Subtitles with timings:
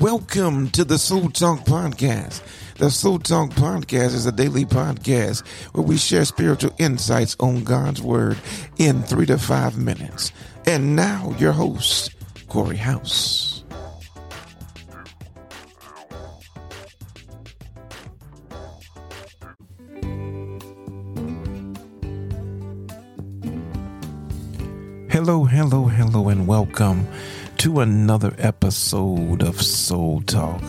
[0.00, 2.42] Welcome to the Soul Talk Podcast.
[2.76, 8.02] The Soul Talk Podcast is a daily podcast where we share spiritual insights on God's
[8.02, 8.36] Word
[8.76, 10.32] in three to five minutes.
[10.66, 12.10] And now, your host,
[12.48, 13.62] Corey Howse.
[25.08, 27.06] Hello, hello, hello, and welcome
[27.64, 30.60] to another episode of Soul Talk.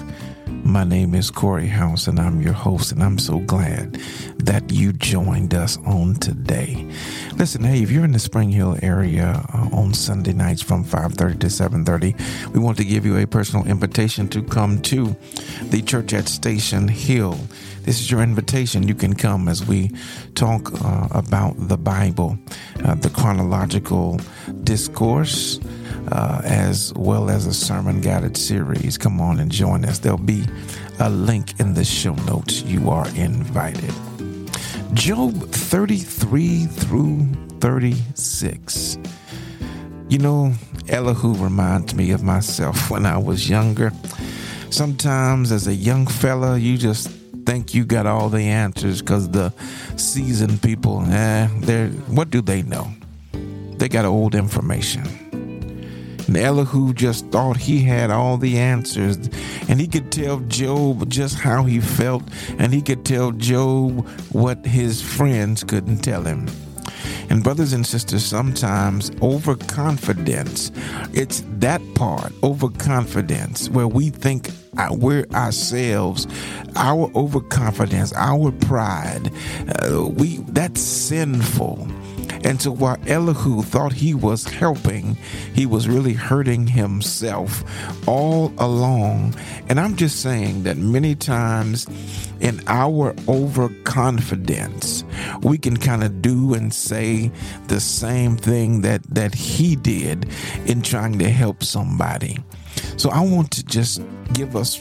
[0.48, 3.96] My name is Corey Howse, and I'm your host, and I'm so glad
[4.38, 6.90] that you joined us on today.
[7.36, 11.40] Listen, hey, if you're in the Spring Hill area uh, on Sunday nights from 5:30
[11.42, 15.14] to 7:30, we want to give you a personal invitation to come to
[15.64, 17.38] the church at Station Hill.
[17.84, 18.88] This is your invitation.
[18.88, 19.92] You can come as we
[20.34, 22.40] talk uh, about the Bible,
[22.86, 24.22] uh, the chronological
[24.64, 25.60] discourse
[26.12, 28.98] uh, as well as a sermon guided series.
[28.98, 30.00] Come on and join us.
[30.00, 30.46] There'll be
[31.00, 32.62] a link in the show notes.
[32.64, 33.94] You are invited.
[34.94, 37.28] Job 33 through
[37.60, 38.98] 36.
[40.08, 40.54] You know,
[40.88, 43.92] Elihu reminds me of myself when I was younger.
[44.70, 47.10] Sometimes, as a young fella, you just
[47.46, 49.54] think you got all the answers because the
[49.96, 52.92] seasoned people, eh, they're, what do they know?
[53.78, 55.25] They got old information.
[56.28, 59.18] And Elihu just thought he had all the answers,
[59.70, 62.24] and he could tell Job just how he felt,
[62.58, 66.48] and he could tell Job what his friends couldn't tell him.
[67.30, 70.72] And brothers and sisters, sometimes overconfidence,
[71.14, 74.50] it's that part, overconfidence, where we think
[74.92, 76.28] we're ourselves,
[76.76, 79.32] our overconfidence, our pride,
[79.82, 81.88] uh, we that's sinful.
[82.46, 85.16] And so while Elihu thought he was helping,
[85.56, 87.64] he was really hurting himself
[88.08, 89.34] all along.
[89.68, 91.88] And I'm just saying that many times
[92.40, 95.04] in our overconfidence,
[95.42, 97.32] we can kind of do and say
[97.66, 100.30] the same thing that, that he did
[100.68, 102.38] in trying to help somebody.
[102.96, 104.04] So I want to just
[104.34, 104.80] give us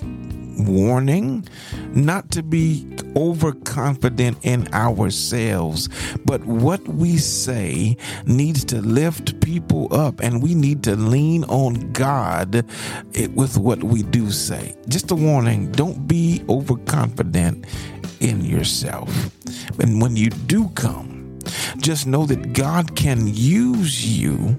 [0.59, 1.49] warning
[1.94, 5.88] not to be overconfident in ourselves,
[6.25, 11.92] but what we say needs to lift people up, and we need to lean on
[11.92, 12.64] God
[13.34, 14.75] with what we do say.
[14.88, 17.66] Just a warning don't be overconfident
[18.20, 19.10] in yourself.
[19.78, 21.41] And when you do come,
[21.78, 24.56] just know that God can use you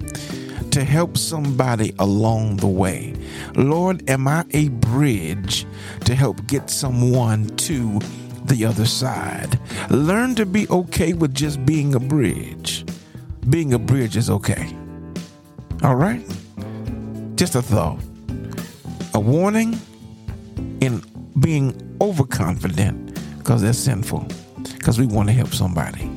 [0.72, 3.13] to help somebody along the way.
[3.55, 5.66] Lord, am I a bridge
[6.03, 7.99] to help get someone to
[8.47, 9.59] the other side?
[9.89, 12.85] Learn to be okay with just being a bridge.
[13.50, 14.75] Being a bridge is okay.
[15.83, 16.25] All right?
[17.35, 18.00] Just a thought.
[19.13, 19.79] A warning
[20.81, 21.03] in
[21.39, 24.28] being overconfident because that's sinful,
[24.73, 26.15] because we want to help somebody.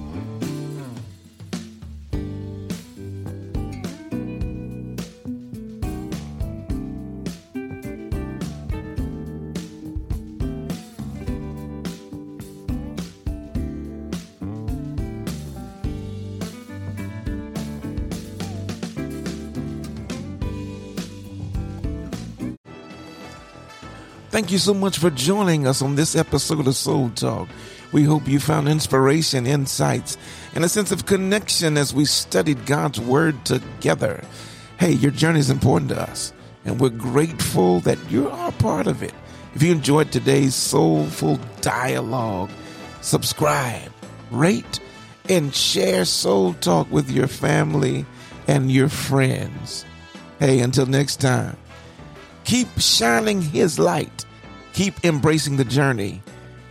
[24.39, 27.49] Thank you so much for joining us on this episode of Soul Talk.
[27.91, 30.17] We hope you found inspiration, insights,
[30.55, 34.23] and a sense of connection as we studied God's Word together.
[34.79, 36.33] Hey, your journey is important to us,
[36.65, 39.13] and we're grateful that you're a part of it.
[39.57, 42.51] If you enjoyed today's soulful dialogue,
[43.01, 43.91] subscribe,
[44.31, 44.79] rate,
[45.29, 48.07] and share Soul Talk with your family
[48.47, 49.85] and your friends.
[50.39, 51.57] Hey, until next time.
[52.45, 54.27] Keep shining His light.
[54.79, 56.23] Keep embracing the journey.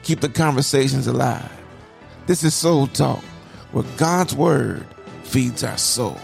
[0.04, 1.52] Keep the conversations alive.
[2.26, 3.22] This is Soul Talk,
[3.74, 4.86] where God's Word
[5.24, 6.18] feeds our soul.